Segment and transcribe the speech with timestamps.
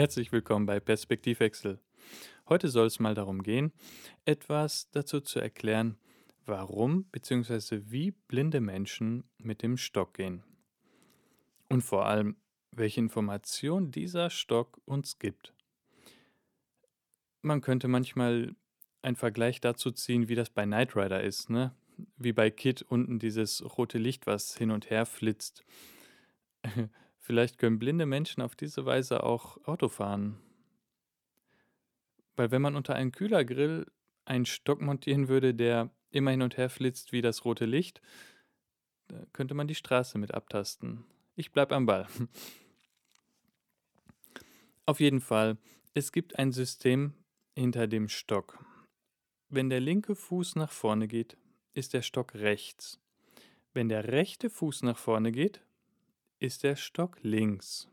[0.00, 1.78] Herzlich willkommen bei Perspektivwechsel.
[2.48, 3.70] Heute soll es mal darum gehen,
[4.24, 5.98] etwas dazu zu erklären,
[6.46, 7.82] warum bzw.
[7.84, 10.42] wie blinde Menschen mit dem Stock gehen.
[11.68, 12.36] Und vor allem,
[12.70, 15.52] welche Information dieser Stock uns gibt.
[17.42, 18.56] Man könnte manchmal
[19.02, 21.74] einen Vergleich dazu ziehen, wie das bei Knight Rider ist, ne?
[22.16, 25.62] Wie bei Kid unten dieses rote Licht, was hin und her flitzt.
[27.30, 30.40] Vielleicht können blinde Menschen auf diese Weise auch Auto fahren.
[32.34, 33.86] Weil wenn man unter einen Kühlergrill
[34.24, 38.02] einen Stock montieren würde, der immer hin und her flitzt wie das rote Licht,
[39.32, 41.04] könnte man die Straße mit abtasten.
[41.36, 42.08] Ich bleib am Ball.
[44.86, 45.56] Auf jeden Fall,
[45.94, 47.14] es gibt ein System
[47.54, 48.58] hinter dem Stock.
[49.48, 51.36] Wenn der linke Fuß nach vorne geht,
[51.74, 52.98] ist der Stock rechts.
[53.72, 55.62] Wenn der rechte Fuß nach vorne geht,
[56.40, 57.88] ist der Stock links.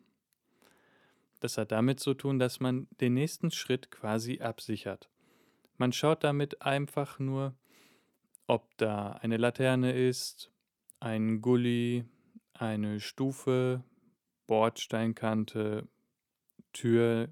[1.40, 5.09] Das hat damit zu tun, dass man den nächsten Schritt quasi absichert.
[5.78, 7.56] Man schaut damit einfach nur,
[8.48, 10.52] ob da eine Laterne ist,
[11.00, 12.06] ein Gully,
[12.54, 13.84] eine Stufe,
[14.48, 15.88] Bordsteinkante,
[16.73, 17.30] Tür,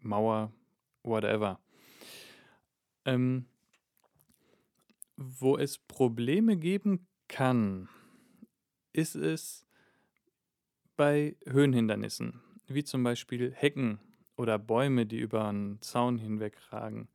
[0.00, 0.52] Mauer,
[1.02, 1.60] whatever.
[3.04, 3.46] Ähm,
[5.16, 7.88] wo es Probleme geben kann,
[8.92, 9.63] ist es
[10.96, 13.98] bei Höhenhindernissen, wie zum Beispiel Hecken
[14.36, 17.08] oder Bäume, die über einen Zaun hinwegragen.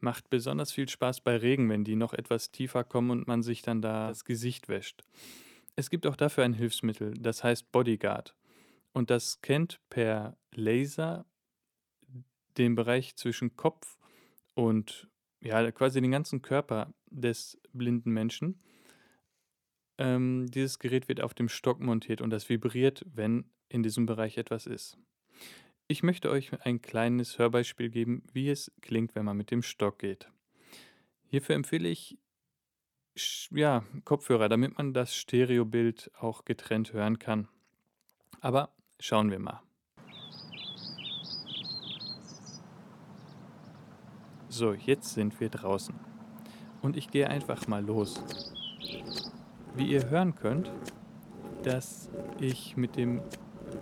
[0.00, 3.62] Macht besonders viel Spaß bei Regen, wenn die noch etwas tiefer kommen und man sich
[3.62, 5.02] dann da das Gesicht wäscht.
[5.74, 8.34] Es gibt auch dafür ein Hilfsmittel, das heißt Bodyguard.
[8.92, 11.26] Und das kennt per Laser
[12.56, 13.98] den Bereich zwischen Kopf
[14.54, 15.08] und
[15.42, 18.60] ja, quasi den ganzen Körper des blinden Menschen.
[19.98, 24.36] Ähm, dieses Gerät wird auf dem Stock montiert und das vibriert, wenn in diesem Bereich
[24.38, 24.98] etwas ist.
[25.88, 29.98] Ich möchte euch ein kleines Hörbeispiel geben, wie es klingt, wenn man mit dem Stock
[29.98, 30.28] geht.
[31.28, 32.18] Hierfür empfehle ich
[33.50, 37.48] ja, Kopfhörer, damit man das Stereobild auch getrennt hören kann.
[38.40, 39.62] Aber schauen wir mal.
[44.48, 45.94] So, jetzt sind wir draußen.
[46.82, 48.54] Und ich gehe einfach mal los.
[49.76, 50.72] Wie ihr hören könnt,
[51.62, 52.08] dass
[52.40, 53.20] ich mit dem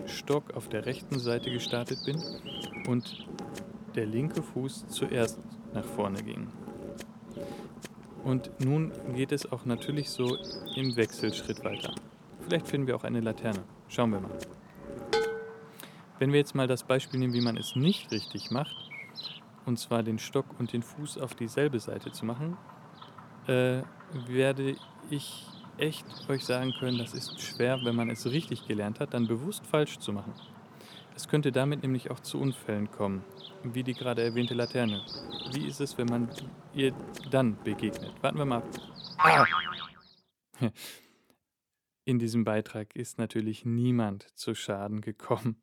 [0.07, 2.21] Stock auf der rechten Seite gestartet bin
[2.89, 3.27] und
[3.95, 5.39] der linke Fuß zuerst
[5.73, 6.49] nach vorne ging.
[8.25, 10.37] Und nun geht es auch natürlich so
[10.75, 11.95] im Wechselschritt weiter.
[12.41, 13.63] Vielleicht finden wir auch eine Laterne.
[13.89, 14.39] Schauen wir mal.
[16.19, 18.77] Wenn wir jetzt mal das Beispiel nehmen, wie man es nicht richtig macht,
[19.67, 22.57] und zwar den Stock und den Fuß auf dieselbe Seite zu machen,
[23.47, 23.83] äh,
[24.27, 24.77] werde
[25.11, 25.47] ich
[25.79, 29.67] echt euch sagen können, das ist schwer, wenn man es richtig gelernt hat, dann bewusst
[29.67, 30.33] falsch zu machen.
[31.17, 33.25] Es könnte damit nämlich auch zu Unfällen kommen,
[33.63, 35.05] wie die gerade erwähnte Laterne.
[35.53, 36.29] Wie ist es, wenn man
[36.75, 36.93] ihr
[37.31, 38.13] dann begegnet?
[38.23, 38.69] Warten wir mal ab.
[39.19, 39.47] Ah!
[42.05, 45.57] In diesem Beitrag ist natürlich niemand zu Schaden gekommen.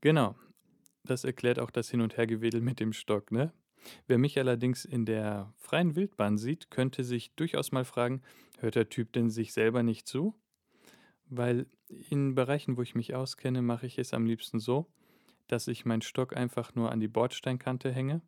[0.00, 0.36] Genau,
[1.02, 3.52] das erklärt auch das Hin- und Hergewedel mit dem Stock, ne?
[4.06, 8.22] Wer mich allerdings in der freien Wildbahn sieht, könnte sich durchaus mal fragen,
[8.58, 10.34] hört der Typ denn sich selber nicht zu?
[11.26, 14.86] Weil in Bereichen, wo ich mich auskenne, mache ich es am liebsten so,
[15.48, 18.22] dass ich meinen Stock einfach nur an die Bordsteinkante hänge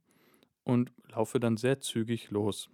[0.65, 2.69] und laufe dann sehr zügig los.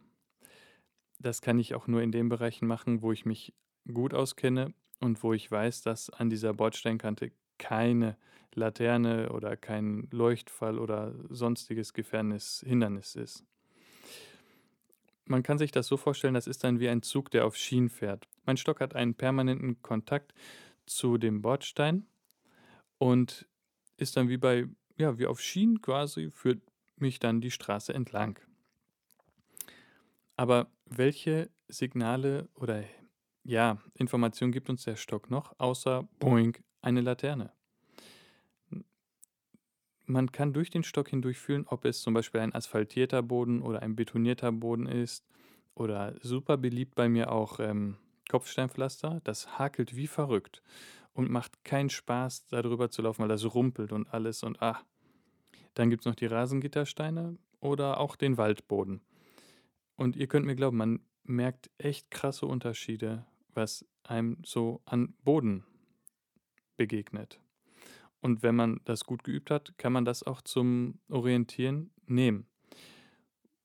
[1.19, 3.55] Das kann ich auch nur in den Bereichen machen, wo ich mich
[3.93, 7.33] gut auskenne und wo ich weiß, dass an dieser Bordsteinkante
[7.63, 8.17] keine
[8.55, 13.45] Laterne oder kein Leuchtfall oder sonstiges Gefährnis, Hindernis ist.
[15.27, 17.89] Man kann sich das so vorstellen, das ist dann wie ein Zug, der auf Schienen
[17.89, 18.29] fährt.
[18.45, 20.35] Mein Stock hat einen permanenten Kontakt
[20.87, 22.05] zu dem Bordstein
[22.99, 23.47] und
[23.97, 24.67] ist dann wie bei,
[24.99, 26.61] ja, wie auf Schienen quasi, führt
[26.97, 28.41] mich dann die Straße entlang.
[30.37, 32.83] Aber welche Signale oder
[33.45, 37.53] ja, Informationen gibt uns der Stock noch, außer Boing, eine Laterne?
[40.05, 43.83] Man kann durch den Stock hindurch fühlen, ob es zum Beispiel ein asphaltierter Boden oder
[43.83, 45.25] ein betonierter Boden ist.
[45.75, 47.97] Oder super beliebt bei mir auch ähm,
[48.29, 49.21] Kopfsteinpflaster.
[49.25, 50.63] Das hakelt wie verrückt
[51.15, 54.81] und macht keinen Spaß, darüber zu laufen, weil das rumpelt und alles und ah.
[55.75, 59.01] Dann gibt es noch die Rasengittersteine oder auch den Waldboden.
[59.97, 63.25] Und ihr könnt mir glauben, man merkt echt krasse Unterschiede,
[63.55, 65.65] was einem so an Boden
[66.77, 67.41] begegnet.
[68.21, 72.47] Und wenn man das gut geübt hat, kann man das auch zum Orientieren nehmen.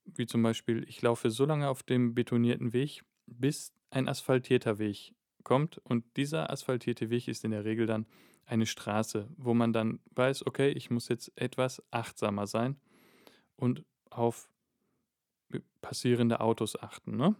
[0.06, 5.14] Wie zum Beispiel, ich laufe so lange auf dem betonierten Weg, bis ein asphaltierter Weg
[5.44, 5.78] kommt.
[5.80, 8.08] Und dieser asphaltierte Weg ist in der Regel dann
[8.46, 12.78] eine Straße, wo man dann weiß, okay, ich muss jetzt etwas achtsamer sein
[13.58, 14.50] und auf
[15.82, 17.36] passierende Autos achten, ne?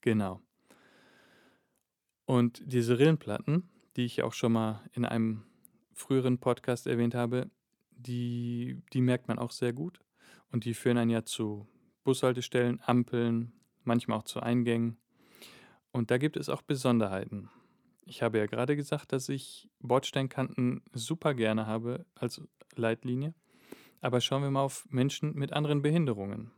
[0.00, 0.40] Genau.
[2.24, 5.44] Und diese Rillenplatten, die ich auch schon mal in einem
[5.94, 7.50] früheren Podcast erwähnt habe,
[7.90, 10.00] die, die merkt man auch sehr gut.
[10.52, 11.66] Und die führen einen ja zu
[12.04, 13.52] Bushaltestellen, Ampeln,
[13.84, 14.98] manchmal auch zu Eingängen.
[15.90, 17.48] Und da gibt es auch Besonderheiten.
[18.04, 22.40] Ich habe ja gerade gesagt, dass ich Bordsteinkanten super gerne habe als
[22.76, 23.34] Leitlinie.
[24.00, 26.52] Aber schauen wir mal auf Menschen mit anderen Behinderungen.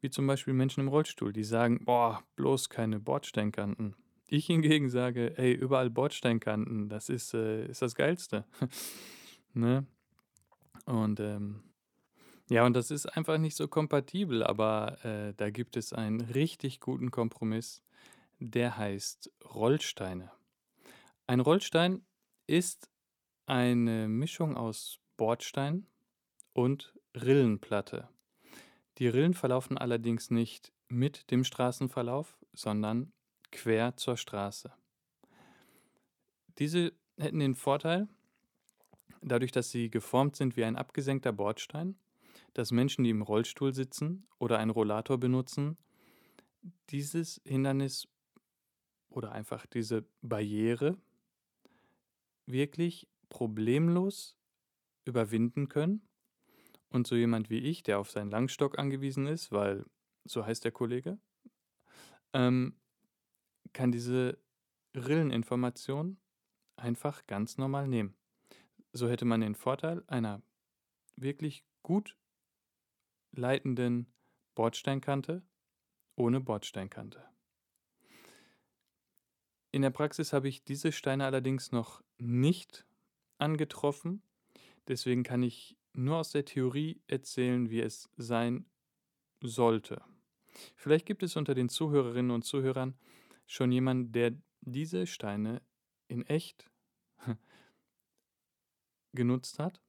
[0.00, 3.96] Wie zum Beispiel Menschen im Rollstuhl, die sagen, boah, bloß keine Bordsteinkanten.
[4.32, 8.46] Ich hingegen sage, ey, überall Bordsteinkanten, das ist, äh, ist das Geilste.
[9.52, 9.84] ne?
[10.86, 11.62] Und ähm,
[12.48, 16.80] ja, und das ist einfach nicht so kompatibel, aber äh, da gibt es einen richtig
[16.80, 17.82] guten Kompromiss,
[18.38, 20.32] der heißt Rollsteine.
[21.26, 22.00] Ein Rollstein
[22.46, 22.88] ist
[23.44, 25.86] eine Mischung aus Bordstein
[26.54, 28.08] und Rillenplatte.
[28.96, 33.12] Die Rillen verlaufen allerdings nicht mit dem Straßenverlauf, sondern
[33.52, 34.72] quer zur Straße.
[36.58, 38.08] Diese hätten den Vorteil,
[39.20, 41.96] dadurch, dass sie geformt sind wie ein abgesenkter Bordstein,
[42.54, 45.78] dass Menschen, die im Rollstuhl sitzen oder einen Rollator benutzen,
[46.90, 48.08] dieses Hindernis
[49.08, 50.96] oder einfach diese Barriere
[52.46, 54.36] wirklich problemlos
[55.04, 56.02] überwinden können.
[56.90, 59.86] Und so jemand wie ich, der auf seinen Langstock angewiesen ist, weil
[60.24, 61.18] so heißt der Kollege,
[62.34, 62.76] ähm,
[63.72, 64.38] kann diese
[64.94, 66.18] Rilleninformation
[66.76, 68.14] einfach ganz normal nehmen.
[68.92, 70.42] So hätte man den Vorteil einer
[71.16, 72.16] wirklich gut
[73.32, 74.12] leitenden
[74.54, 75.42] Bordsteinkante
[76.16, 77.24] ohne Bordsteinkante.
[79.70, 82.84] In der Praxis habe ich diese Steine allerdings noch nicht
[83.38, 84.22] angetroffen.
[84.86, 88.66] Deswegen kann ich nur aus der Theorie erzählen, wie es sein
[89.42, 90.02] sollte.
[90.76, 92.94] Vielleicht gibt es unter den Zuhörerinnen und Zuhörern
[93.46, 95.62] schon jemanden, der diese Steine
[96.08, 96.70] in echt
[99.12, 99.80] genutzt hat.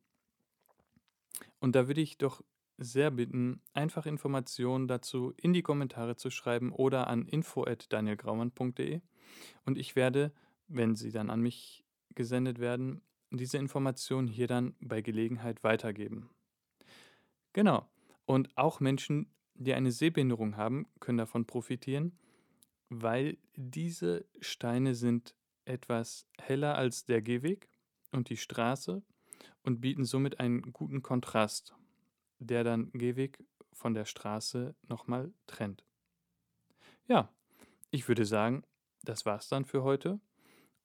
[1.59, 2.43] Und da würde ich doch
[2.77, 9.01] sehr bitten, einfach Informationen dazu in die Kommentare zu schreiben oder an info@danielgraumann.de
[9.65, 10.33] und ich werde,
[10.67, 11.85] wenn sie dann an mich
[12.15, 13.01] gesendet werden,
[13.31, 16.29] diese Informationen hier dann bei Gelegenheit weitergeben.
[17.53, 17.87] Genau.
[18.25, 22.17] Und auch Menschen, die eine Sehbehinderung haben, können davon profitieren,
[23.01, 25.35] weil diese Steine sind
[25.65, 27.69] etwas heller als der Gehweg
[28.11, 29.01] und die Straße
[29.63, 31.73] und bieten somit einen guten Kontrast,
[32.39, 35.85] der dann Gehweg von der Straße nochmal trennt.
[37.07, 37.33] Ja,
[37.89, 38.63] ich würde sagen,
[39.03, 40.19] das war's dann für heute.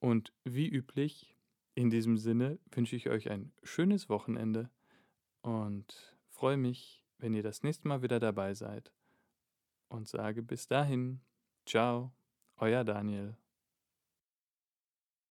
[0.01, 1.37] Und wie üblich,
[1.75, 4.71] in diesem Sinne wünsche ich euch ein schönes Wochenende
[5.43, 8.93] und freue mich, wenn ihr das nächste Mal wieder dabei seid.
[9.89, 11.21] Und sage bis dahin,
[11.69, 12.11] ciao,
[12.59, 13.37] euer Daniel.